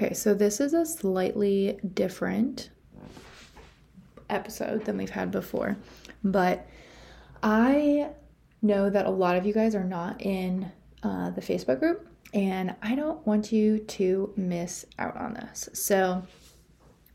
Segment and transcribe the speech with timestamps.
[0.00, 2.70] Okay, so this is a slightly different
[4.30, 5.76] episode than we've had before,
[6.22, 6.68] but
[7.42, 8.10] I
[8.62, 10.70] know that a lot of you guys are not in
[11.02, 15.68] uh, the Facebook group, and I don't want you to miss out on this.
[15.72, 16.22] So,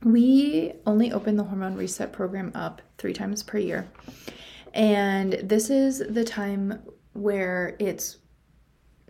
[0.03, 3.87] we only open the hormone reset program up three times per year,
[4.73, 8.17] and this is the time where it's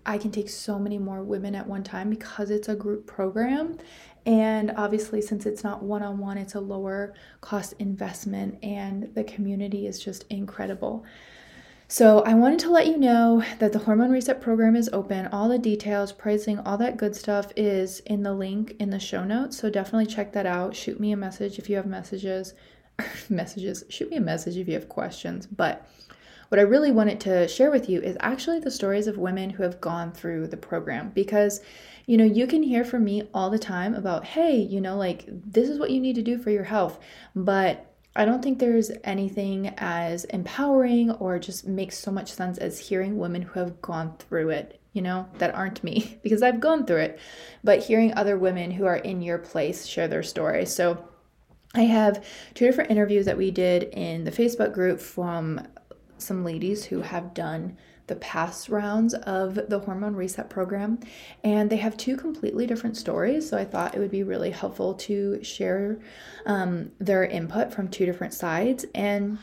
[0.06, 3.78] I can take so many more women at one time because it's a group program.
[4.26, 9.24] And obviously, since it's not one on one, it's a lower cost investment, and the
[9.24, 11.04] community is just incredible.
[11.90, 15.28] So, I wanted to let you know that the Hormone Reset program is open.
[15.28, 19.26] All the details, pricing, all that good stuff is in the link in the show
[19.26, 19.58] notes.
[19.58, 20.74] So, definitely check that out.
[20.76, 22.54] Shoot me a message if you have messages.
[23.30, 23.84] messages.
[23.90, 25.46] Shoot me a message if you have questions.
[25.48, 25.86] But
[26.54, 29.64] what I really wanted to share with you is actually the stories of women who
[29.64, 31.62] have gone through the program because
[32.06, 35.26] you know, you can hear from me all the time about, hey, you know, like
[35.28, 37.00] this is what you need to do for your health.
[37.36, 42.78] But I don't think there's anything as empowering or just makes so much sense as
[42.78, 46.86] hearing women who have gone through it, you know, that aren't me, because I've gone
[46.86, 47.20] through it,
[47.64, 50.68] but hearing other women who are in your place share their story.
[50.68, 51.04] So
[51.76, 55.66] I have two different interviews that we did in the Facebook group from
[56.24, 61.00] some ladies who have done the past rounds of the hormone reset program
[61.44, 64.94] and they have two completely different stories so i thought it would be really helpful
[64.94, 66.00] to share
[66.46, 69.38] um, their input from two different sides and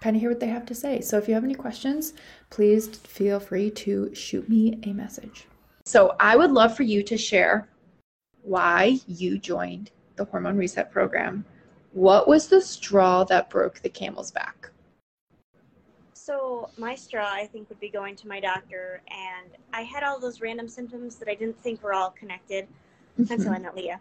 [0.00, 1.00] kind of hear what they have to say.
[1.00, 2.12] So if you have any questions
[2.50, 5.46] please feel free to shoot me a message.
[5.86, 7.68] So i would love for you to share
[8.42, 11.44] why you joined the hormone reset program.
[11.92, 14.70] What was the straw that broke the camel's back
[16.24, 20.18] so my straw, I think, would be going to my doctor, and I had all
[20.18, 22.66] those random symptoms that I didn't think were all connected
[23.18, 24.00] until I met Leah.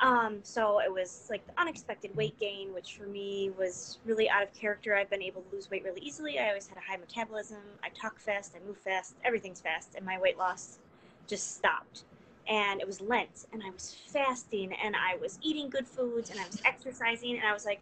[0.00, 4.44] Um, so it was like the unexpected weight gain, which for me was really out
[4.44, 4.94] of character.
[4.94, 6.38] I've been able to lose weight really easily.
[6.38, 7.58] I always had a high metabolism.
[7.82, 10.78] I talk fast, I move fast, everything's fast, and my weight loss
[11.26, 12.04] just stopped.
[12.48, 16.38] And it was Lent, and I was fasting, and I was eating good foods, and
[16.38, 17.80] I was exercising, and I was like,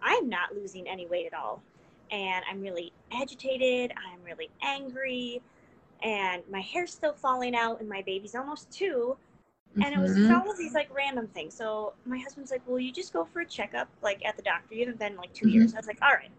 [0.00, 1.62] I'm not losing any weight at all
[2.14, 3.92] and I'm really agitated.
[3.92, 5.42] I'm really angry,
[6.02, 9.16] and my hair's still falling out, and my baby's almost 2
[9.74, 9.92] And mm-hmm.
[9.94, 10.34] it was just mm-hmm.
[10.34, 11.54] all of these like random things.
[11.54, 14.74] So my husband's like, "Well, you just go for a checkup, like at the doctor.
[14.74, 15.54] You haven't been like 2 mm-hmm.
[15.54, 16.30] years." I was like, "All right."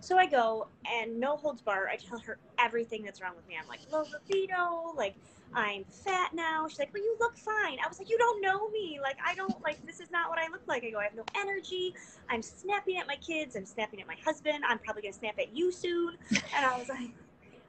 [0.00, 1.88] So I go, and no holds bar.
[1.88, 3.56] I tell her everything that's wrong with me.
[3.60, 5.14] I'm like low libido, like
[5.54, 6.66] I'm fat now.
[6.68, 7.78] She's like, well, you look fine.
[7.84, 9.00] I was like, you don't know me.
[9.02, 10.84] Like, I don't, like, this is not what I look like.
[10.84, 11.94] I go, I have no energy.
[12.28, 13.56] I'm snapping at my kids.
[13.56, 14.62] I'm snapping at my husband.
[14.66, 16.16] I'm probably going to snap at you soon.
[16.30, 17.10] And I was like,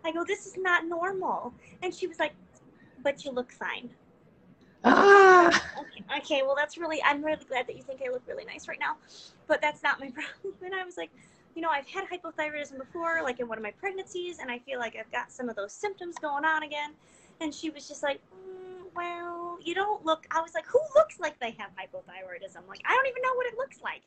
[0.06, 1.54] I go, this is not normal.
[1.82, 2.34] And she was like,
[3.04, 3.90] but you look fine.
[4.84, 5.48] Ah.
[5.80, 8.68] Okay, okay, well, that's really, I'm really glad that you think I look really nice
[8.68, 8.98] right now.
[9.48, 10.10] But that's not my
[10.44, 10.54] problem.
[10.64, 11.10] And I was like,
[11.56, 14.80] you know, I've had hypothyroidism before, like in one of my pregnancies, and I feel
[14.80, 16.92] like I've got some of those symptoms going on again.
[17.40, 20.26] And she was just like, mm, well, you don't look.
[20.32, 22.68] I was like, who looks like they have hypothyroidism?
[22.68, 24.02] Like, I don't even know what it looks like.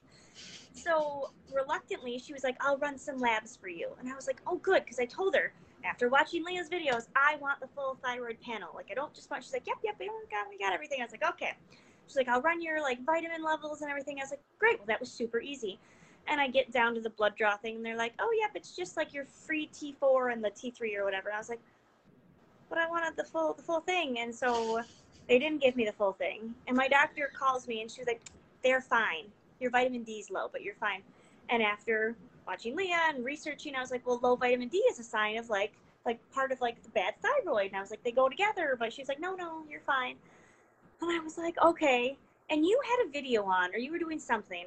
[0.73, 3.91] So reluctantly, she was like, I'll run some labs for you.
[4.01, 4.85] And I was like, oh, good.
[4.85, 5.53] Because I told her
[5.85, 8.71] after watching Leah's videos, I want the full thyroid panel.
[8.75, 11.01] Like, I don't just want, she's like, yep, yep, we got, we got everything.
[11.01, 11.53] I was like, okay.
[12.07, 14.19] She's like, I'll run your like vitamin levels and everything.
[14.19, 14.79] I was like, great.
[14.79, 15.79] Well, that was super easy.
[16.27, 18.75] And I get down to the blood draw thing, and they're like, oh, yep, it's
[18.75, 21.29] just like your free T4 and the T3 or whatever.
[21.29, 21.61] And I was like,
[22.69, 24.83] but I wanted the full the full thing, and so
[25.29, 26.55] they didn't give me the full thing.
[26.67, 28.21] And my doctor calls me, and she's like,
[28.63, 29.31] "They're fine.
[29.61, 31.03] Your vitamin D is low, but you're fine."
[31.51, 32.17] And after
[32.47, 35.51] watching Leah and researching, I was like, "Well, low vitamin D is a sign of
[35.51, 35.73] like
[36.05, 38.93] like part of like the bad thyroid." And I was like, "They go together," but
[38.93, 40.17] she's like, "No, no, you're fine."
[41.01, 42.17] And I was like, "Okay."
[42.51, 44.67] And you had a video on, or you were doing something,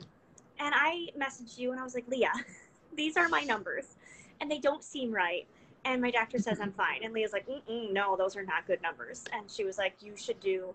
[0.60, 2.34] and I messaged you, and I was like, "Leah,
[2.96, 3.96] these are my numbers,
[4.42, 5.48] and they don't seem right."
[5.86, 7.04] And my doctor says I'm fine.
[7.04, 9.24] And Leah's like, no, those are not good numbers.
[9.32, 10.74] And she was like, you should do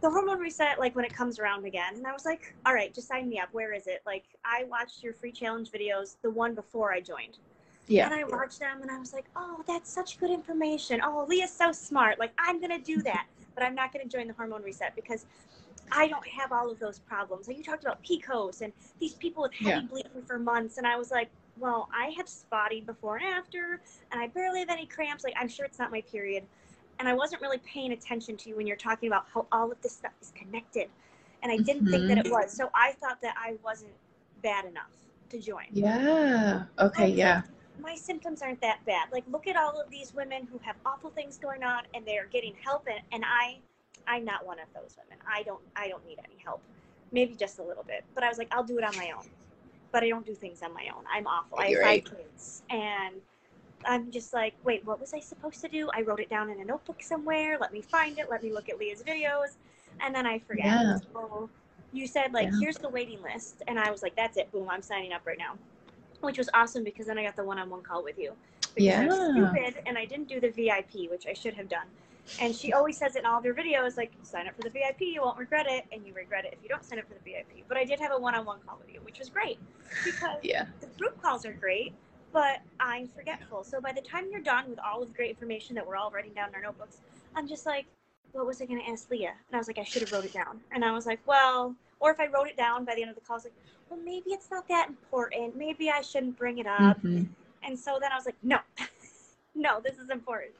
[0.00, 1.94] the hormone reset like when it comes around again.
[1.94, 3.48] And I was like, all right, just sign me up.
[3.52, 4.02] Where is it?
[4.04, 7.38] Like I watched your free challenge videos, the one before I joined.
[7.86, 8.06] Yeah.
[8.06, 11.00] And I watched them and I was like, oh, that's such good information.
[11.02, 12.18] Oh, Leah's so smart.
[12.18, 14.94] Like, I'm going to do that, but I'm not going to join the hormone reset
[14.96, 15.26] because
[15.92, 17.48] I don't have all of those problems.
[17.48, 19.80] Like, you talked about PCOS and these people with heavy Yeah.
[19.82, 20.78] bleeding for months.
[20.78, 24.70] And I was like, well, I have spotty before and after, and I barely have
[24.70, 25.22] any cramps.
[25.24, 26.44] Like, I'm sure it's not my period.
[26.98, 29.80] And I wasn't really paying attention to you when you're talking about how all of
[29.82, 30.88] this stuff is connected.
[31.42, 32.32] And I didn't think that it mm-hmm.
[32.32, 32.52] was.
[32.52, 33.92] So I thought that I wasn't
[34.42, 34.90] bad enough
[35.30, 36.64] to join Yeah.
[36.78, 37.08] Okay.
[37.08, 37.42] Yeah.
[37.80, 39.08] my symptoms aren't that bad.
[39.12, 42.26] Like, look at all of these women who have awful things going on, and they're
[42.26, 43.58] getting help, and, and I,
[44.06, 45.22] I'm not one of those women.
[45.26, 46.60] I don't, I don't need any help.
[47.12, 49.24] Maybe just a little bit, but I was like, I'll do it on my own.
[49.92, 51.04] But I don't do things on my own.
[51.12, 51.58] I'm awful.
[51.58, 52.04] I have You're five right.
[52.04, 53.14] kids, and
[53.86, 55.88] I'm just like, wait, what was I supposed to do?
[55.94, 57.56] I wrote it down in a notebook somewhere.
[57.60, 58.28] Let me find it.
[58.28, 59.56] Let me look at Leah's videos,
[60.00, 60.66] and then I forget.
[60.66, 60.96] Yeah.
[61.12, 61.48] So
[61.92, 62.58] you said like, Yeah.
[62.58, 64.50] here's the waiting list, and I was like, that's it.
[64.50, 65.54] Boom, I'm signing up right now
[66.20, 68.32] which was awesome because then I got the one-on-one call with you.
[68.74, 69.52] Because I was Yeah.
[69.52, 71.86] stupid and I didn't do the VIP, which I should have done.
[72.40, 74.70] And she always says it in all of her videos, like sign up for the
[74.70, 77.14] VIP, you won't regret it, and you regret it if you don't sign up for
[77.14, 77.64] the VIP.
[77.68, 79.58] But I did have a one-on-one call with you, which was great
[80.04, 80.66] because Yeah.
[80.80, 81.94] the group calls are great,
[82.32, 83.64] but I'm forgetful.
[83.64, 86.10] So by the time you're done with all of the great information that we're all
[86.10, 86.98] writing down in our notebooks,
[87.36, 87.86] I'm just like,
[88.32, 89.34] what was I going to ask Leah?
[89.48, 90.60] And I was like, I should have wrote it down.
[90.72, 93.14] And I was like, well, or if I wrote it down by the end of
[93.16, 93.54] the call, I was like,
[93.90, 95.56] well, maybe it's not that important.
[95.56, 97.00] Maybe I shouldn't bring it up.
[97.02, 97.28] Mhm.
[97.62, 98.58] And so then I was like, no,
[99.54, 100.52] no, this is important.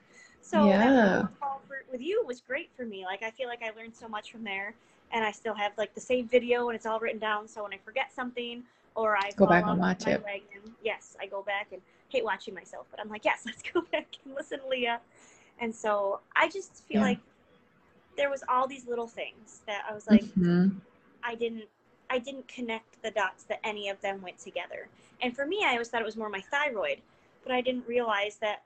[0.45, 1.27] So Yeah.
[1.67, 3.05] for, with you was great for me.
[3.05, 4.75] Like I feel like I learned so much from there,
[5.13, 7.49] and I still have like the same video and it's all written down.
[7.49, 8.63] So when I forget something
[8.95, 10.23] or I Go back and watch it.
[10.23, 13.83] wagon, yes, I go back and hate watching myself, but I'm like, yes, let's go
[13.91, 15.01] back and listen to Leah.
[15.61, 17.07] And so I just feel Yeah.
[17.09, 17.19] like
[18.17, 20.81] there was all these little things that I was like, Mhm.
[21.23, 21.65] I didn't
[22.11, 24.89] I didn't connect the dots that any of them went together.
[25.23, 27.01] And for me, I always thought it was more my thyroid,
[27.43, 28.63] but I didn't realize that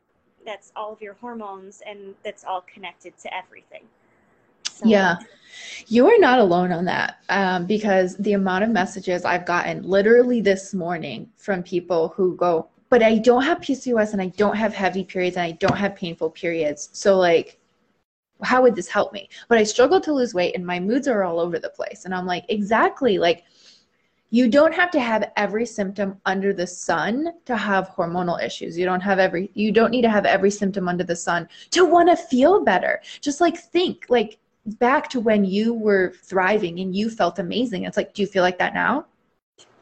[0.48, 3.82] that's all of your hormones and that's all connected to everything.
[4.70, 5.16] So, Yeah.
[5.88, 10.40] You are not alone on that um, because the amount of messages I've gotten literally
[10.40, 14.72] this morning from people who go, but I don't have PCOS and I don't have
[14.72, 16.88] heavy periods and I don't have painful periods.
[16.92, 17.58] So, like,
[18.42, 19.28] how would this help me?
[19.48, 22.04] But I struggle to lose weight and my moods are all over the place.
[22.06, 23.18] And I'm like, exactly.
[23.18, 23.44] Like,
[24.30, 28.76] you don't have to have every symptom under the sun to have hormonal issues.
[28.76, 31.84] You don't have every you don't need to have every symptom under the sun to
[31.84, 33.00] want to feel better.
[33.20, 37.84] Just like think like back to when you were thriving and you felt amazing.
[37.84, 39.06] It's like, do you feel like that now?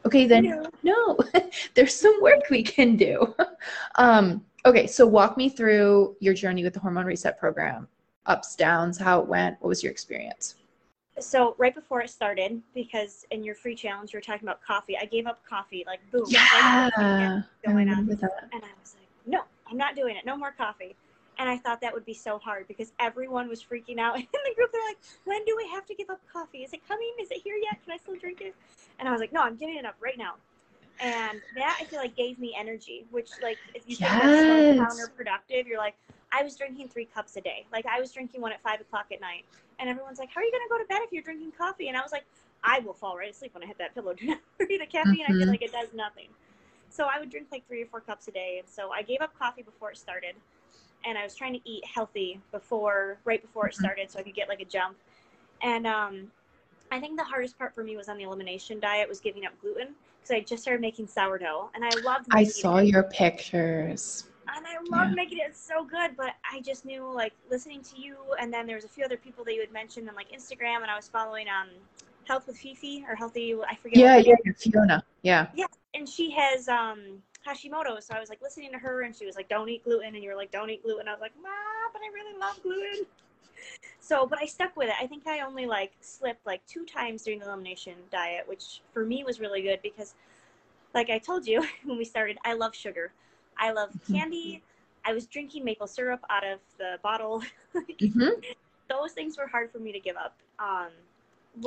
[0.05, 0.63] Okay, then Yeah.
[0.83, 1.17] no.
[1.75, 3.35] There's some work we can do.
[3.95, 7.87] um, okay, so walk me through your journey with the hormone reset program.
[8.27, 9.57] Ups, downs, how it went.
[9.59, 10.55] What was your experience?
[11.19, 14.97] So right before it started, because in your free challenge you were talking about coffee,
[14.97, 15.83] I gave up coffee.
[15.85, 17.41] Like boom, right before it Yeah.
[17.65, 18.05] Going on.
[18.07, 18.49] that.
[18.53, 20.25] And I was like, no, I'm not doing it.
[20.25, 20.95] No more coffee.
[21.39, 24.53] And I thought that would be so hard because everyone was freaking out in the
[24.55, 24.71] group.
[24.71, 26.59] They're like, when do we have to give up coffee?
[26.59, 27.11] Is it coming?
[27.21, 27.83] Is it here yet?
[27.83, 28.55] Can I still drink it?
[28.99, 30.35] And I was like, no, I'm giving it up right now.
[30.99, 35.05] And that I feel like gave me energy, which like if you think that's so
[35.05, 35.95] counterproductive, you're like,
[36.31, 37.65] I was drinking three cups a day.
[37.71, 39.45] Like I was drinking one at five o'clock at night.
[39.79, 41.87] And everyone's like, How are you gonna go to bed if you're drinking coffee?
[41.87, 42.25] And I was like,
[42.63, 44.13] I will fall right asleep when I hit that pillow.
[44.17, 45.39] Do not worry, the caffeine I Mhm.
[45.39, 46.27] feel like it does nothing.
[46.89, 48.57] So I would drink like three or four cups a day.
[48.59, 50.35] And so I gave up coffee before it started.
[51.05, 53.79] And I was trying to eat healthy before, right before it Mhm.
[53.79, 54.97] started, so I could get like a jump.
[55.61, 56.31] And um,
[56.91, 59.53] I think the hardest part for me was on the elimination diet was giving up
[59.61, 62.27] gluten because I just started making sourdough, and I loved.
[62.31, 62.87] I saw it.
[62.87, 64.25] your pictures.
[64.89, 65.15] Loved Yeah.
[65.15, 66.15] making it so good.
[66.17, 69.17] But I just knew like listening to you, and then there was a few other
[69.17, 71.69] people that you had mentioned on like Instagram, and I was following um,
[72.25, 73.55] Health with Fifi or Healthy.
[73.67, 73.97] I forget.
[73.99, 75.03] Yeah, yeah, Fiona.
[75.21, 75.47] Yeah.
[75.55, 79.25] Yeah, and she has um Hashimoto, so I was like listening to her, and she
[79.25, 81.35] was like, "Don't eat gluten," and you were like, "Don't eat gluten." I was like,
[81.41, 81.49] "Ma,
[81.93, 83.05] but I really love gluten."
[83.99, 84.95] So, but I stuck with it.
[85.01, 89.05] I think I only like slipped like two times during the elimination diet, which for
[89.05, 90.15] me was really good because,
[90.93, 93.11] like I told you when we started, I love sugar.
[93.57, 94.13] I love Mhm.
[94.13, 94.63] candy.
[95.07, 97.41] I was drinking maple syrup out of the bottle.
[97.99, 98.29] hmm
[98.89, 100.37] Those things were hard for me to give up.
[100.59, 100.89] Um,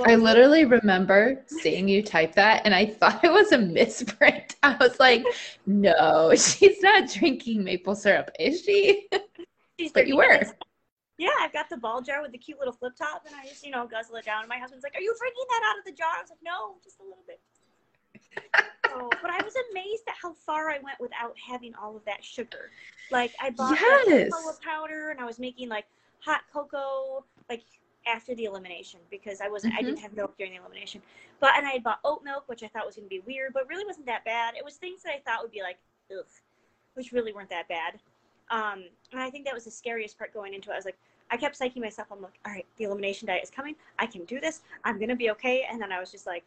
[0.05, 4.57] I literally remember seeing you type that and I thought it was a misprint.
[4.63, 5.25] I was like,
[5.67, 9.09] no, she's not drinking maple syrup, is she?
[9.81, 10.43] She's But you were.
[11.17, 13.65] Yeah, I've got the ball jar with the cute little flip top, and I just,
[13.65, 14.41] you know, guzzle it down.
[14.41, 16.45] And my husband's like, "Are you drinking that out of the jar?" I was like,
[16.45, 17.41] "No, just a little bit."
[18.89, 22.25] So, but I was amazed at how far I went without having all of that
[22.25, 22.71] sugar.
[23.11, 24.31] Like I bought Yes.
[24.31, 25.87] cocoa powder, and I was making like
[26.21, 27.63] hot cocoa, like
[28.07, 29.87] after the elimination because I wasn't, I Mhm.
[29.87, 31.03] didn't have milk during the elimination.
[31.41, 33.53] But and I had bought oat milk, which I thought was going to be weird,
[33.53, 34.55] but really wasn't that bad.
[34.57, 35.79] It was things that I thought would be like,
[36.11, 36.27] ugh.
[36.95, 38.01] which really weren't that bad.
[38.51, 40.75] Um, and I think that was the scariest part going into it.
[40.75, 40.99] I was like,
[41.31, 42.09] I kept psyching myself.
[42.11, 43.77] I'm like, all right, the elimination diet is coming.
[43.99, 44.63] I can do this.
[44.85, 45.67] I'm gonna be okay.
[45.71, 46.45] And then I was just like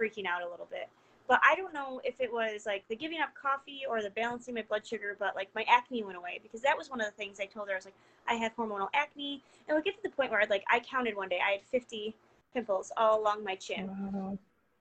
[0.00, 0.88] freaking out a little bit.
[1.28, 4.54] But I don't know if it was like the giving up coffee or the balancing
[4.54, 7.12] my blood sugar, but like my acne went away because that was one of the
[7.12, 7.74] things I told her.
[7.74, 7.94] I was like,
[8.28, 9.42] I have hormonal acne.
[9.68, 11.62] And we get to the point where I'd like, I counted one day, I had
[11.62, 12.14] 50
[12.54, 13.88] pimples all along my chin.
[13.88, 14.38] Wow.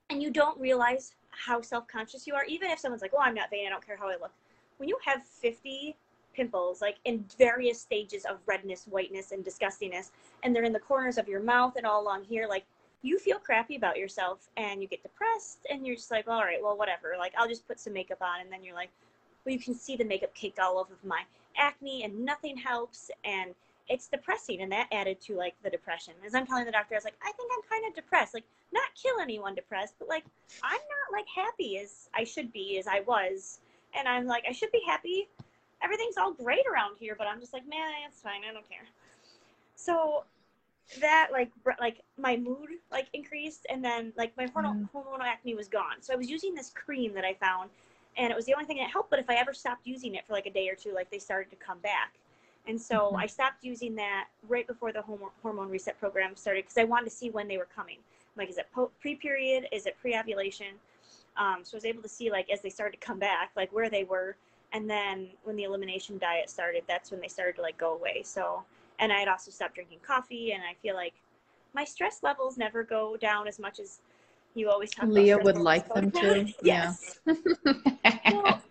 [0.09, 3.33] And you don't realize how self conscious you are, even if someone's like, oh, I'm
[3.33, 4.31] not vain, I don't care how I look.
[4.77, 5.95] When you have 50
[6.35, 10.11] pimples, like in various stages of redness, whiteness, and disgustingness,
[10.43, 12.65] and they're in the corners of your mouth and all along here, like
[13.05, 16.57] you feel crappy about yourself and you get depressed and you're just like, all right,
[16.61, 17.13] well, whatever.
[17.19, 18.41] Like, I'll just put some makeup on.
[18.41, 18.89] And then you're like,
[19.45, 21.21] well, you can see the makeup caked all over my
[21.55, 23.11] acne and nothing helps.
[23.23, 23.53] And
[23.89, 24.61] it's depressing.
[24.61, 26.15] And that added to like the depression.
[26.25, 28.33] As I'm telling the doctor, I was like, I think I'm kind of depressed.
[28.33, 28.43] Like,
[28.73, 30.25] not kill anyone depressed, but like,
[30.63, 33.59] I'm not like happy as I should be, as I was.
[33.95, 35.29] And I'm like, I should be happy.
[35.83, 38.41] Everything's all great around here, but I'm just like, man, it's fine.
[38.49, 38.87] I don't care.
[39.75, 40.23] So
[41.01, 44.89] that like like my mood like increased and then like my hormonal, mm.
[44.93, 46.01] hormonal acne was gone.
[46.01, 47.69] So i was using this cream that i found
[48.17, 50.25] and it was the only thing that helped but if i ever stopped using it
[50.27, 52.13] for like a day or two like they started to come back.
[52.67, 53.17] And so mm-hmm.
[53.17, 55.03] i stopped using that right before the
[55.41, 57.97] hormone reset program started because i wanted to see when they were coming.
[58.37, 59.67] Like is it po- pre-period?
[59.71, 60.73] Is it pre-ovulation?
[61.37, 63.73] Um, so i was able to see like as they started to come back like
[63.73, 64.37] where they were
[64.71, 68.21] and then when the elimination diet started that's when they started to like go away.
[68.23, 68.63] So
[68.99, 71.13] and I had also stopped drinking coffee, and I feel like
[71.73, 73.99] my stress levels never go down as much as
[74.55, 75.13] you always talk about.
[75.13, 76.51] Leah would like them to.
[76.63, 77.19] yes.
[77.25, 77.33] Yeah.
[78.31, 78.61] well,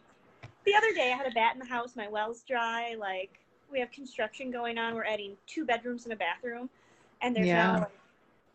[0.64, 1.95] the other day I had a bat in the house.
[1.97, 2.95] My well's dry.
[2.99, 3.38] Like
[3.71, 4.95] we have construction going on.
[4.95, 6.69] We're adding two bedrooms and a bathroom,
[7.21, 7.66] and there's yeah.
[7.66, 7.90] now like,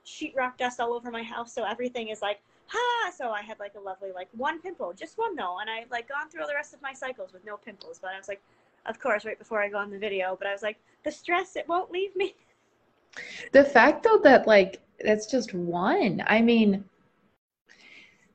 [0.05, 1.53] sheetrock dust all over my house.
[1.53, 3.11] So everything is like, ha!
[3.15, 6.09] So I had like a lovely like one pimple, just one though, and I've like
[6.09, 7.99] gone through all the rest of my cycles with no pimples.
[8.01, 8.41] But I was like,
[8.85, 10.35] of course, right before I go on the video.
[10.37, 12.35] But I was like, the stress, it won't leave me.
[13.51, 16.23] The fact though that like that's just one.
[16.27, 16.85] I mean,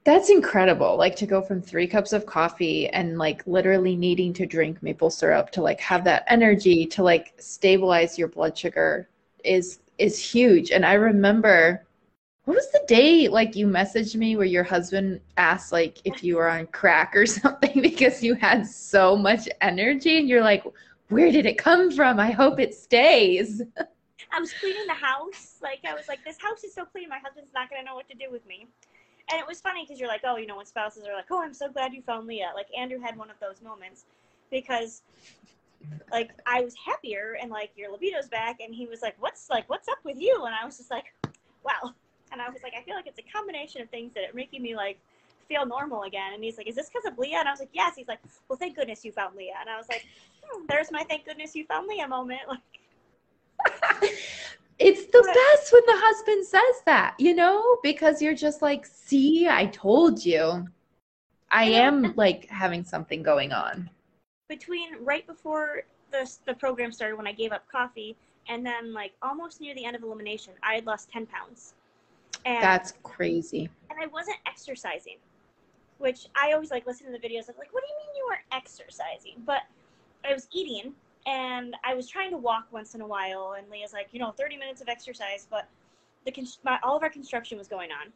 [0.04, 0.96] that's incredible.
[0.96, 5.10] Like to go from three cups of coffee and like literally needing to drink maple
[5.10, 9.08] syrup to like have that energy to like stabilize your blood sugar
[9.44, 10.70] is is huge.
[10.72, 11.86] And I remember
[12.44, 16.36] what was the day like you messaged me where your husband asked like if you
[16.36, 20.18] were on crack or something because you had so much energy?
[20.18, 20.64] And you're like
[21.08, 22.18] where did it come from?
[22.18, 23.62] I hope it stays.
[24.32, 25.58] I was cleaning the house.
[25.62, 27.08] Like i was like this house is so clean.
[27.08, 28.66] My husband's not going to know what to do with me.
[29.30, 31.42] And it was funny because you're like oh you know when spouses are like oh
[31.42, 32.52] i'm so glad you found leah.
[32.54, 34.04] Like andrew had one of those moments
[34.50, 35.02] because
[36.10, 39.68] like i was happier and like your libido's back and he was like what's like
[39.70, 40.44] what's up with you?
[40.44, 41.06] And i was just like
[41.64, 41.94] wow
[42.34, 44.60] and I was like, I feel like it's a combination of things that are making
[44.60, 44.98] me like
[45.48, 46.34] feel normal again.
[46.34, 47.38] And he's like, Is this because of Leah?
[47.38, 47.94] And I was like, Yes.
[47.96, 49.54] He's like, Well, thank goodness you found Leah.
[49.60, 50.04] And I was like,
[50.42, 52.40] hmm, There's my thank goodness you found Leah moment.
[54.02, 54.12] Like,
[54.78, 59.48] it's the best when the husband says that, you know, because you're just like, See,
[59.48, 60.66] I told you.
[61.50, 63.88] I am like having something going on.
[64.48, 68.16] Between right before the, the program started, when I gave up coffee,
[68.48, 71.74] and then like almost near the end of elimination, I had lost 10 pounds.
[72.44, 73.68] And, That's crazy.
[73.90, 75.16] And I wasn't exercising,
[75.98, 78.26] which I always like listen to the videos of like, what do you mean you
[78.28, 79.42] weren't exercising?
[79.44, 79.62] But
[80.24, 80.94] I was eating
[81.26, 83.54] and I was trying to walk once in a while.
[83.58, 85.68] And Leah's like, you know, 30 minutes of exercise, but
[86.24, 88.12] the my, all of our construction was going on,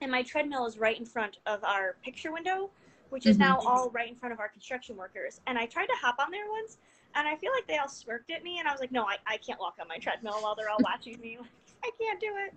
[0.00, 2.70] and my treadmill is right in front of our picture window,
[3.10, 3.48] which is mm-hmm.
[3.48, 5.40] now all right in front of our construction workers.
[5.46, 6.78] And I tried to hop on there once,
[7.14, 9.16] and I feel like they all smirked at me, and I was like, no, I,
[9.26, 11.38] I can't walk on my treadmill while they're all watching me.
[11.84, 12.54] I can't do it.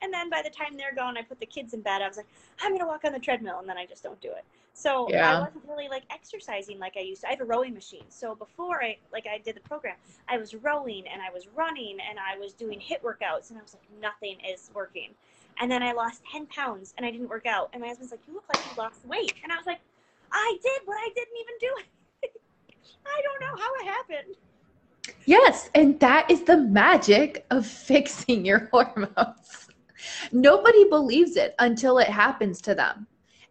[0.00, 2.02] And then by the time they're gone, I put the kids in bed.
[2.02, 2.28] I was like,
[2.62, 4.44] I'm gonna walk on the treadmill, and then I just don't do it.
[4.74, 5.36] So yeah.
[5.36, 7.26] I wasn't really like exercising like I used to.
[7.26, 8.04] I have a rowing machine.
[8.08, 9.96] So before I like I did the program,
[10.28, 13.62] I was rowing and I was running and I was doing HIIT workouts, and I
[13.62, 15.10] was like, nothing is working.
[15.60, 17.70] And then I lost 10 pounds and I didn't work out.
[17.72, 19.34] And my husband's like, you look like you lost weight.
[19.42, 19.80] And I was like,
[20.30, 22.32] I did, but I didn't even do it.
[23.06, 24.36] I don't know how it happened.
[25.24, 29.67] Yes, and that is the magic of fixing your hormones.
[30.32, 33.06] Nobody believes it until it happens to them.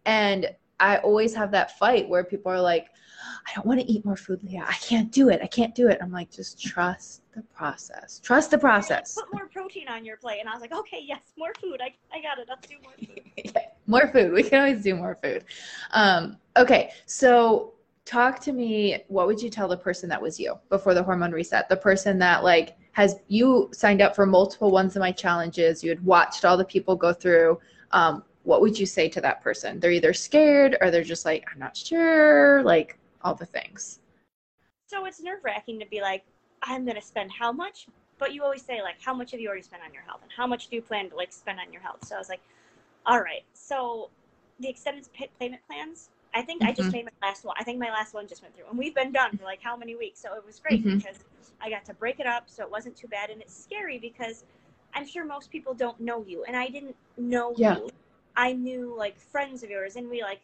[0.06, 0.48] And
[0.80, 2.88] I always have that fight where people are like,
[3.46, 4.64] I don't want to eat more food, Leah.
[4.66, 5.40] I can't do it.
[5.42, 5.98] I can't do it.
[6.00, 8.20] I'm like, just trust the process.
[8.22, 9.14] Trust the process.
[9.14, 10.40] Put more protein on your plate.
[10.40, 11.80] And I was like, okay, yes, more food.
[11.80, 12.46] I, I got it.
[12.48, 13.20] Let's do more food.
[13.44, 14.32] yeah, more food.
[14.32, 15.44] We can always do more food.
[15.92, 16.90] Um, okay.
[17.06, 17.74] So
[18.04, 19.04] talk to me.
[19.08, 21.68] What would you tell the person that was you before the hormone reset?
[21.68, 25.88] The person that like has you signed up for multiple ones of my challenges you
[25.88, 27.58] had watched all the people go through
[27.92, 31.44] um, what would you say to that person they're either scared or they're just like
[31.52, 34.00] i'm not sure like all the things
[34.88, 36.24] So it's nerve wracking to be like,
[36.62, 37.86] I'm going to spend how much?
[38.18, 40.20] But you always say, like, how much have you already spent on your health?
[40.22, 42.04] And how much do you plan to, like, spend on your health?
[42.04, 42.40] So I was like,
[43.06, 43.44] all right.
[43.54, 44.10] So
[44.60, 46.70] the extended payment plans, I think mm-hmm.
[46.70, 46.96] I just mm-hmm.
[46.98, 47.56] made my last one.
[47.58, 48.66] I think my last one just went through.
[48.68, 50.20] And we've been done for, like, how many weeks?
[50.20, 50.98] So it was great mm-hmm.
[50.98, 51.18] because
[51.60, 53.30] I got to break it up so it wasn't too bad.
[53.30, 54.44] And it's scary because
[54.94, 56.44] I'm sure most people don't know you.
[56.44, 57.76] And I didn't know yeah.
[57.76, 57.90] you.
[58.36, 59.96] I knew, like, friends of yours.
[59.96, 60.40] And we, like,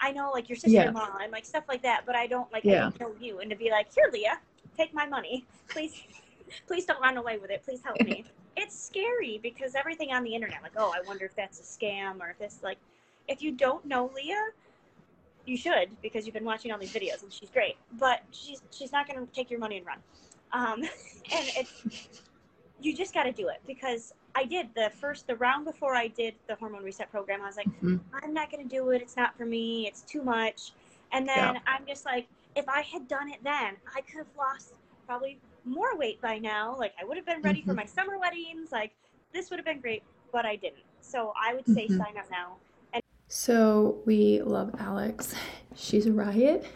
[0.00, 1.24] I know like your sister-in-law yeah.
[1.24, 2.86] and like stuff like that, but I don't like yeah.
[2.86, 3.40] I don't know you.
[3.40, 4.38] And to be like, here, Leah,
[4.76, 6.02] take my money, please,
[6.66, 7.62] please don't run away with it.
[7.64, 8.24] Please help me.
[8.56, 12.20] it's scary because everything on the internet, like, oh, I wonder if that's a scam
[12.20, 12.78] or if this like,
[13.28, 14.48] if you don't know Leah,
[15.46, 18.92] you should because you've been watching all these videos and she's great, but she's she's
[18.92, 19.98] not going to take your money and run.
[20.52, 20.82] Um,
[21.32, 22.08] and it's
[22.80, 26.08] you just got to do it because I did the first the round before I
[26.08, 27.42] did the hormone reset program.
[27.42, 27.96] I was like, mm-hmm.
[28.22, 29.02] I'm not going to do it.
[29.02, 29.86] It's not for me.
[29.86, 30.72] It's too much.
[31.12, 31.60] And then yeah.
[31.66, 34.74] I'm just like, if I had done it then, I could have lost
[35.06, 36.76] probably more weight by now.
[36.78, 37.70] Like I would have been ready mm-hmm.
[37.70, 38.72] for my summer weddings.
[38.72, 38.92] Like
[39.32, 40.84] this would have been great, but I didn't.
[41.00, 41.98] So I would say mm-hmm.
[41.98, 42.56] sign up now.
[43.32, 45.36] So we love Alex.
[45.76, 46.66] She's a riot.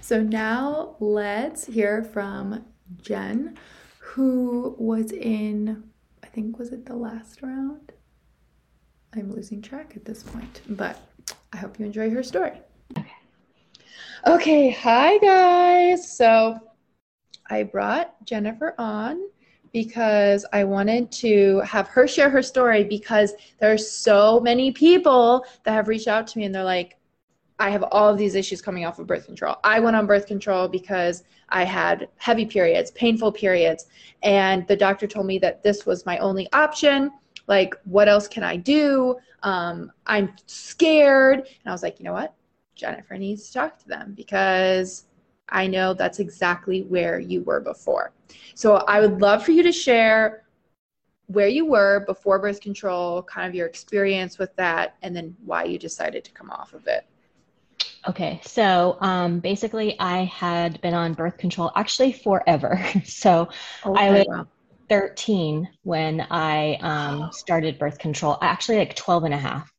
[0.00, 2.64] So now let's hear from
[3.00, 3.56] Jen,
[4.00, 5.84] who was in
[6.24, 7.92] I think was it the last round?
[9.14, 10.98] I'm losing track at this point, but
[11.52, 12.60] I hope you enjoy her story.
[12.98, 13.12] Okay.
[14.26, 16.16] Okay, hi guys.
[16.16, 16.58] So
[17.48, 19.20] I brought Jennifer on
[19.72, 25.44] because I wanted to have her share her story because there are so many people
[25.64, 26.98] that have reached out to me and they're like,
[27.58, 29.56] I have all of these issues coming off of birth control.
[29.62, 33.86] I went on birth control because I had heavy periods, painful periods,
[34.22, 37.10] and the doctor told me that this was my only option.
[37.46, 39.16] Like, what else can I do?
[39.42, 41.38] Um, I'm scared.
[41.38, 42.34] And I was like, you know what?
[42.74, 45.04] Jennifer needs to talk to them because
[45.52, 48.12] I know that's exactly where you were before.
[48.54, 50.44] So I would love for you to share
[51.26, 55.64] where you were before birth control, kind of your experience with that, and then why
[55.64, 57.06] you decided to come off of it.
[58.08, 62.84] Okay, so um, basically, I had been on birth control actually forever.
[63.04, 63.48] so
[63.86, 64.46] okay, I was wow.
[64.88, 69.72] 13 when I um, started birth control, actually, like 12 and a half.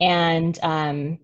[0.00, 1.18] And um,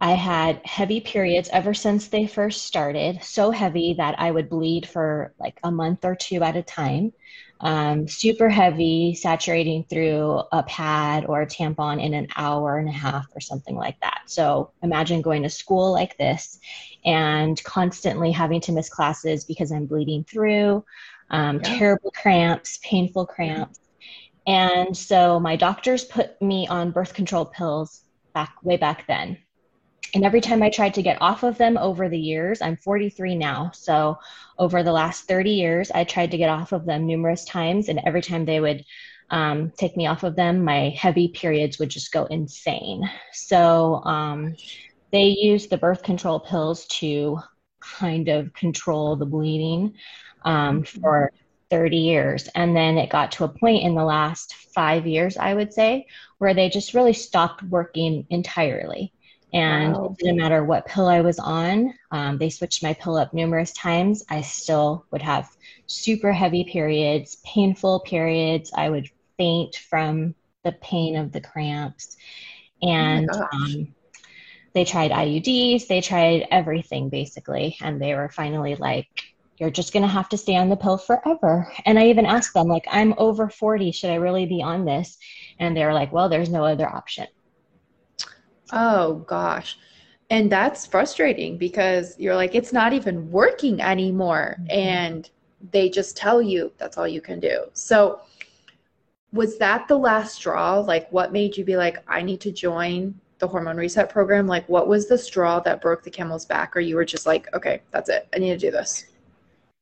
[0.00, 4.88] I had heavy periods ever since they first started, so heavy that I would bleed
[4.88, 7.12] for like a month or two at a time
[7.60, 12.92] um, super heavy, saturating through a pad or a tampon in an hour and a
[12.92, 14.22] half or something like that.
[14.26, 16.60] So imagine going to school like this
[17.04, 20.84] and constantly having to miss classes because I'm bleeding through,
[21.30, 21.78] um, yeah.
[21.78, 23.80] terrible cramps, painful cramps.
[24.46, 29.36] And so my doctors put me on birth control pills back way back then.
[30.14, 33.36] And every time I tried to get off of them over the years, I'm 43
[33.36, 33.70] now.
[33.74, 34.18] So
[34.58, 37.88] over the last 30 years, I tried to get off of them numerous times.
[37.88, 38.84] And every time they would
[39.30, 43.08] um, take me off of them, my heavy periods would just go insane.
[43.32, 44.56] So um,
[45.12, 47.38] they used the birth control pills to
[47.80, 49.94] kind of control the bleeding
[50.44, 51.30] um, for
[51.70, 52.48] 30 years.
[52.54, 56.06] And then it got to a point in the last five years, I would say,
[56.38, 59.12] where they just really stopped working entirely.
[59.52, 60.04] And wow.
[60.04, 61.94] it didn't matter what pill I was on.
[62.10, 64.24] Um, they switched my pill up numerous times.
[64.28, 65.56] I still would have
[65.86, 68.70] super heavy periods, painful periods.
[68.74, 69.08] I would
[69.38, 70.34] faint from
[70.64, 72.16] the pain of the cramps.
[72.82, 73.94] And oh um,
[74.74, 77.76] they tried IUDs, they tried everything basically.
[77.80, 79.08] And they were finally like,
[79.56, 81.72] you're just going to have to stay on the pill forever.
[81.84, 83.90] And I even asked them, like, I'm over 40.
[83.90, 85.18] Should I really be on this?
[85.58, 87.26] And they were like, well, there's no other option.
[88.72, 89.78] Oh gosh.
[90.30, 94.56] And that's frustrating because you're like, it's not even working anymore.
[94.60, 94.70] Mm-hmm.
[94.70, 95.30] And
[95.70, 97.64] they just tell you that's all you can do.
[97.72, 98.20] So,
[99.32, 100.78] was that the last straw?
[100.78, 104.46] Like, what made you be like, I need to join the hormone reset program?
[104.46, 106.74] Like, what was the straw that broke the camel's back?
[106.74, 108.26] Or you were just like, okay, that's it.
[108.34, 109.04] I need to do this?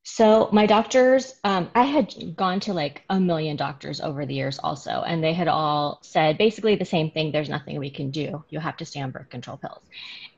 [0.09, 4.57] So my doctors, um, I had gone to like a million doctors over the years
[4.63, 7.33] also, and they had all said basically the same thing.
[7.33, 8.45] There's nothing we can do.
[8.49, 9.83] You have to stay on birth control pills.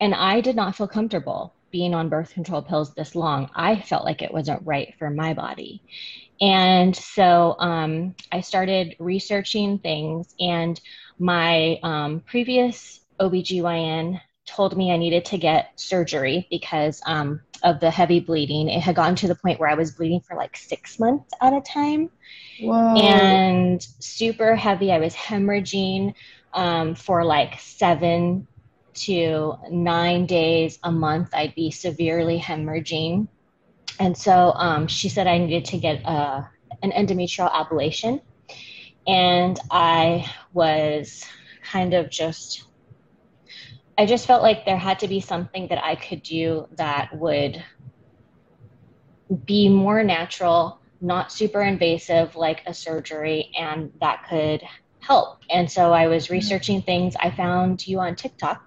[0.01, 3.51] And I did not feel comfortable being on birth control pills this long.
[3.53, 5.83] I felt like it wasn't right for my body.
[6.41, 10.81] And so um, I started researching things, and
[11.19, 17.91] my um, previous OBGYN told me I needed to get surgery because um, of the
[17.91, 18.69] heavy bleeding.
[18.69, 21.53] It had gotten to the point where I was bleeding for like six months at
[21.53, 22.09] a time.
[22.61, 22.95] Whoa.
[22.95, 24.91] And super heavy.
[24.91, 26.13] I was hemorrhaging
[26.53, 28.47] um, for like seven
[28.93, 31.29] to nine days a month.
[31.33, 33.27] I'd be severely hemorrhaging.
[33.99, 36.45] And so um, she said I needed to get a, uh,
[36.81, 38.21] an endometrial ablation.
[39.07, 41.25] And I was
[41.63, 42.63] kind of just,
[43.99, 47.61] I just felt like there had to be something that I could do that would
[49.43, 54.63] be more natural, not super invasive like a surgery, and that could
[55.01, 55.39] help.
[55.49, 57.13] And so I was researching things.
[57.19, 58.61] I found you on TikTok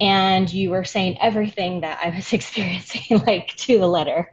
[0.00, 4.28] and you were saying everything that I was experiencing, like to the letter.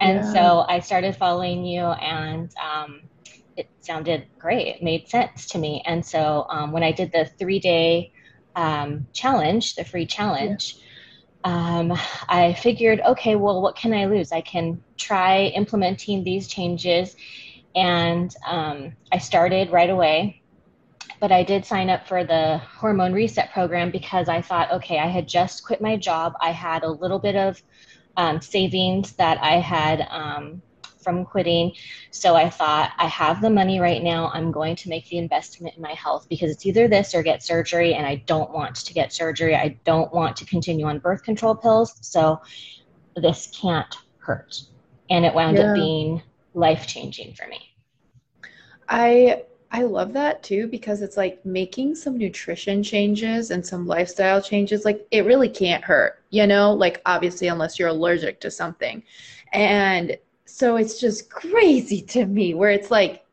[0.00, 0.32] And yeah.
[0.32, 3.02] so I started following you, and um,
[3.58, 4.76] it sounded great.
[4.76, 5.82] It made sense to me.
[5.84, 8.12] And so um, when I did the three day
[8.56, 10.76] um, challenge, the free challenge,
[11.44, 11.92] um,
[12.28, 14.32] I figured, okay, well, what can I lose?
[14.32, 17.16] I can try implementing these changes.
[17.74, 20.42] And um, I started right away
[21.22, 25.06] but I did sign up for the hormone reset program because I thought, okay, I
[25.06, 26.32] had just quit my job.
[26.40, 27.62] I had a little bit of
[28.16, 30.62] um, savings that I had um,
[31.02, 31.72] from quitting.
[32.10, 34.30] So I thought, I have the money right now.
[34.32, 37.42] I'm going to make the investment in my health because it's either this or get
[37.42, 37.94] surgery.
[37.94, 39.54] And I don't want to get surgery.
[39.54, 41.94] I don't want to continue on birth control pills.
[42.00, 42.40] So
[43.16, 44.62] this can't hurt.
[45.10, 45.70] And it wound yeah.
[45.70, 46.22] up being
[46.54, 47.74] life changing for me.
[48.88, 54.42] I I love that too because it's like making some nutrition changes and some lifestyle
[54.42, 59.02] changes, like it really can't hurt, you know, like obviously, unless you're allergic to something.
[59.54, 60.18] And
[60.52, 63.24] so it's just crazy to me where it's like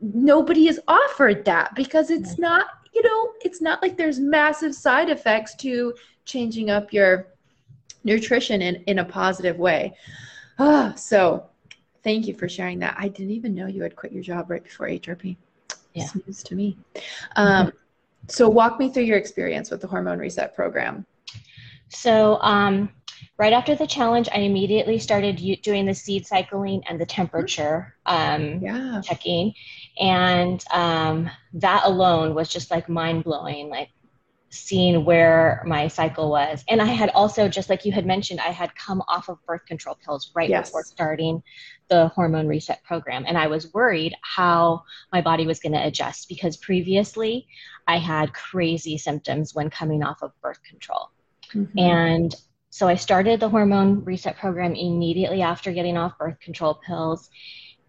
[0.00, 5.10] nobody is offered that because it's not, you know, it's not like there's massive side
[5.10, 7.28] effects to changing up your
[8.04, 9.94] nutrition in, in a positive way.
[10.58, 11.48] Ah, so
[12.02, 12.96] Thank you for sharing that.
[12.98, 15.36] I didn't even know you had quit your job right before HRP.
[15.94, 16.04] Yeah.
[16.04, 16.76] It's news to me.
[17.36, 17.76] Um, mm-hmm.
[18.28, 21.04] So, walk me through your experience with the hormone reset program.
[21.88, 22.90] So, um,
[23.38, 28.60] right after the challenge, I immediately started doing the seed cycling and the temperature um,
[28.60, 29.00] yeah.
[29.02, 29.54] checking.
[29.98, 33.68] And um, that alone was just like mind blowing.
[33.68, 33.88] Like,
[34.52, 36.62] seeing where my cycle was.
[36.68, 39.64] And I had also, just like you had mentioned, I had come off of birth
[39.64, 40.68] control pills right yes.
[40.68, 41.42] before starting
[41.88, 43.24] the hormone reset program.
[43.26, 47.46] And I was worried how my body was going to adjust because previously
[47.88, 51.08] I had crazy symptoms when coming off of birth control.
[51.54, 51.78] Mm-hmm.
[51.78, 52.34] And
[52.72, 57.28] so I started the hormone reset program immediately after getting off birth control pills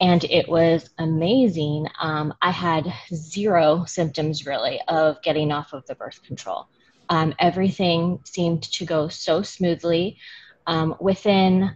[0.02, 1.88] and it was amazing.
[2.02, 6.68] Um, I had zero symptoms really of getting off of the birth control.
[7.08, 10.18] Um, everything seemed to go so smoothly.
[10.68, 11.76] Um, within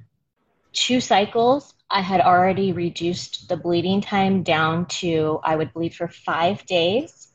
[0.73, 6.09] two cycles, I had already reduced the bleeding time down to I would bleed for
[6.09, 7.29] five days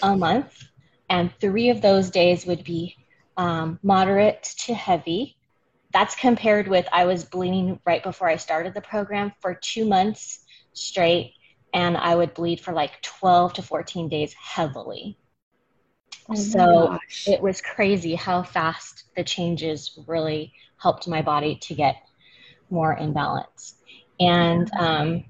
[0.00, 0.62] a month,
[1.10, 2.94] and three of those days would be
[3.38, 5.38] um, moderate to heavy
[5.92, 10.44] that's compared with I was bleeding right before I started the program for two months
[10.72, 11.32] straight,
[11.72, 15.18] and I would bleed for like 12 to 14 days heavily.
[16.30, 21.96] Oh so it was crazy how fast the changes really helped my body to get
[22.68, 23.76] more in balance.
[24.20, 25.24] And um,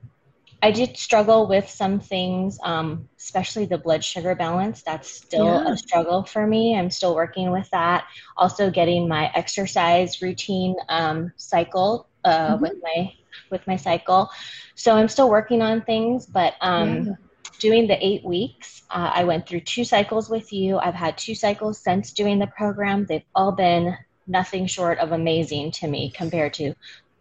[0.60, 4.82] I did struggle with some things, um, especially the blood sugar balance.
[4.82, 5.72] That's still yeah.
[5.72, 6.76] a struggle for me.
[6.76, 8.06] I'm still working with that.
[8.36, 12.62] Also, getting my exercise routine um, cycle uh, mm-hmm.
[12.62, 13.12] with my
[13.50, 14.30] with my cycle.
[14.74, 17.12] So I'm still working on things, but um, yeah.
[17.60, 20.78] doing the eight weeks, uh, I went through two cycles with you.
[20.78, 23.06] I've had two cycles since doing the program.
[23.06, 26.74] They've all been nothing short of amazing to me compared to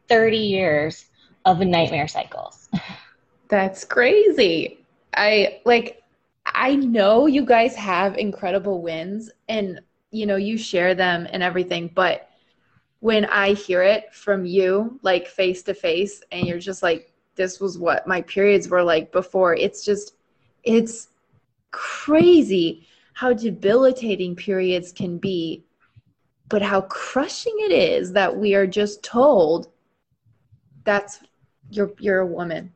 [0.09, 1.05] 30 years
[1.45, 2.67] of nightmare cycles.
[3.49, 4.79] That's crazy.
[5.15, 6.03] I like
[6.45, 9.79] I know you guys have incredible wins and
[10.11, 12.29] you know you share them and everything, but
[12.99, 17.59] when I hear it from you like face to face and you're just like this
[17.59, 20.15] was what my periods were like before, it's just
[20.63, 21.09] it's
[21.71, 25.63] crazy how debilitating periods can be,
[26.49, 29.69] but how crushing it is that we are just told
[30.83, 31.19] that's
[31.69, 32.73] you're you're a woman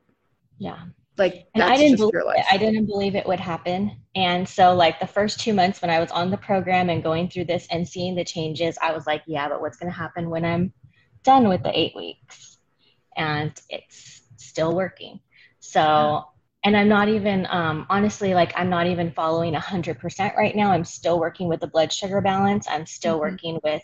[0.62, 0.78] yeah.
[1.18, 2.44] Like and I didn't believe it.
[2.50, 3.96] I didn't believe it would happen.
[4.14, 7.28] And so like the first two months when I was on the program and going
[7.28, 10.44] through this and seeing the changes, I was like, yeah, but what's gonna happen when
[10.44, 10.72] I'm
[11.22, 12.58] done with the eight weeks?
[13.16, 15.20] And it's still working.
[15.60, 16.20] So yeah.
[16.64, 20.70] and I'm not even um, honestly like I'm not even following 100% right now.
[20.70, 22.66] I'm still working with the blood sugar balance.
[22.70, 23.32] I'm still mm-hmm.
[23.32, 23.82] working with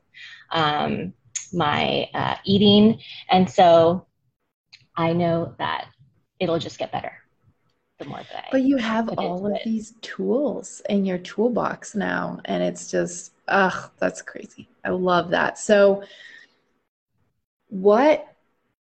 [0.50, 1.12] um,
[1.52, 4.06] my uh, eating, and so
[4.96, 5.88] I know that
[6.40, 7.12] it'll just get better
[7.98, 9.62] the more that I But you have all of it.
[9.64, 14.68] these tools in your toolbox now and it's just ugh, that's crazy.
[14.84, 15.58] I love that.
[15.58, 16.02] So
[17.70, 18.26] what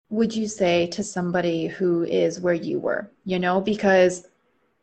[0.10, 3.10] would you say to somebody who is where you were?
[3.26, 4.28] You know, because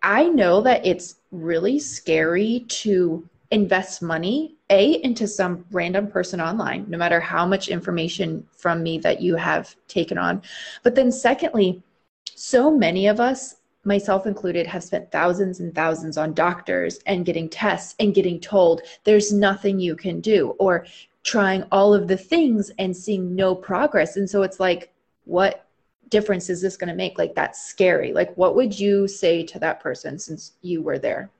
[0.02, 6.86] I know that it's really scary to invest money a into some random person online
[6.88, 10.42] no matter how much information from me that you have taken on
[10.82, 11.80] but then secondly
[12.36, 17.48] so many of us myself included have spent thousands and thousands on doctors and getting
[17.48, 20.86] tests and getting told there's nothing you can do or
[21.22, 24.16] trying all of the things and seeing no progress.
[24.16, 24.92] And so it's like
[25.24, 25.66] what
[26.08, 27.18] difference is this going to make?
[27.18, 28.12] Like that's scary.
[28.12, 31.30] Like what would you say to that person since you were there?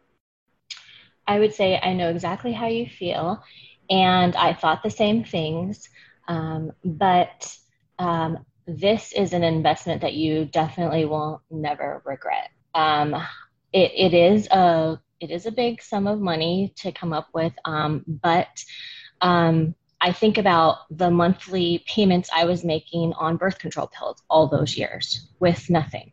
[1.27, 3.43] I would say I know exactly how you feel,
[3.89, 5.89] and I thought the same things.
[6.29, 7.57] Um, but
[7.99, 12.51] um, this is an investment that you definitely will never regret.
[12.75, 13.15] Um,
[13.73, 17.53] it, it is a it is a big sum of money to come up with,
[17.65, 18.65] um, but
[19.21, 24.49] um, I think about the monthly payments I was making on birth control pills all
[24.49, 26.13] those years with nothing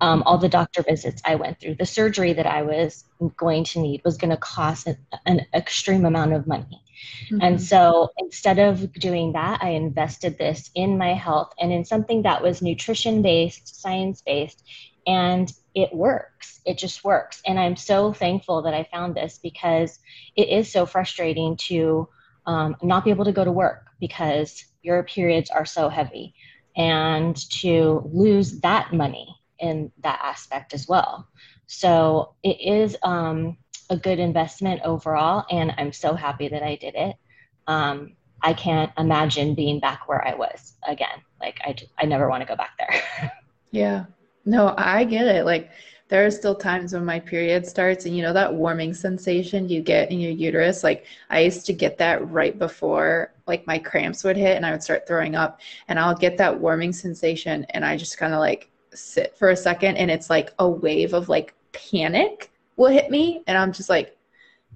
[0.00, 3.04] um, all the doctor visits I went through, the surgery that I was
[3.36, 6.82] going to need was going to cost an, an, extreme amount of money.
[7.26, 7.38] Mm-hmm.
[7.40, 12.22] And so instead of doing that, I invested this in my health and in something
[12.22, 14.62] that was nutrition based, science based,
[15.06, 16.60] and it works.
[16.64, 17.40] It just works.
[17.46, 19.98] And I'm so thankful that I found this because
[20.36, 22.08] it is so frustrating to
[22.46, 26.34] um, not be able to go to work because your periods are so heavy
[26.76, 31.28] and to lose that money in that aspect as well.
[31.66, 33.58] So it is um,
[33.90, 37.16] a good investment overall, and I'm so happy that I did it.
[37.66, 41.20] Um, I can't imagine being back where I was again.
[41.40, 43.32] Like I, I never want to go back there.
[43.70, 44.04] yeah,
[44.44, 45.44] no, I get it.
[45.44, 45.70] Like
[46.08, 49.82] there are still times when my period starts, and you know that warming sensation you
[49.82, 50.84] get in your uterus.
[50.84, 54.72] Like I used to get that right before like my cramps would hit, and I
[54.72, 58.40] would start throwing up, and I'll get that warming sensation, and I just kind of
[58.40, 63.10] like sit for a second and it's like a wave of like panic will hit
[63.10, 64.16] me and I'm just like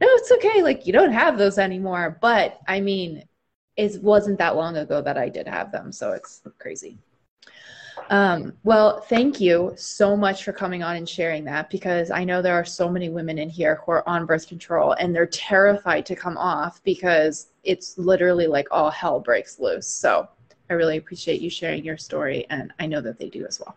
[0.01, 3.25] no it's okay like you don't have those anymore but I mean
[3.77, 6.99] it wasn't that long ago that I did have them so it's crazy
[8.09, 12.43] um, well, thank you so much for coming on and sharing that because I know
[12.43, 16.07] there are so many women in here who are on birth control and they're terrified
[16.07, 19.87] to come off because it's literally like all hell breaks loose.
[19.87, 20.29] So
[20.71, 23.77] I really appreciate you sharing your story and I know that they do as well.